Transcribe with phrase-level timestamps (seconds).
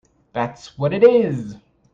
[0.33, 1.57] That’s what it is!